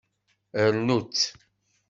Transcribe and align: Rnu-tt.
Rnu-tt. 0.67 1.23